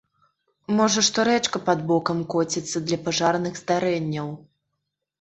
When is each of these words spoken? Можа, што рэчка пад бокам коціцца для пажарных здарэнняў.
Можа, 0.79 1.03
што 1.09 1.25
рэчка 1.29 1.61
пад 1.69 1.85
бокам 1.93 2.25
коціцца 2.37 2.77
для 2.89 3.01
пажарных 3.07 3.53
здарэнняў. 3.65 4.37